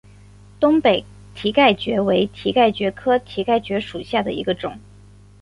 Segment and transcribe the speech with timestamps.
[0.59, 1.05] 东北
[1.35, 4.79] 蹄盖蕨为蹄盖蕨科蹄盖蕨属下的一个种。